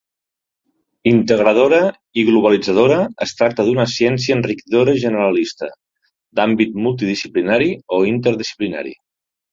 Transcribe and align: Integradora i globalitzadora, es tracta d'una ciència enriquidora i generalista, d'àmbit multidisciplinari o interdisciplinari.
Integradora 1.11 1.81
i 2.21 2.23
globalitzadora, 2.29 2.97
es 3.25 3.35
tracta 3.41 3.65
d'una 3.67 3.85
ciència 3.97 4.37
enriquidora 4.39 4.95
i 4.99 5.03
generalista, 5.07 5.69
d'àmbit 6.41 6.75
multidisciplinari 6.87 7.73
o 7.99 8.05
interdisciplinari. 8.17 8.97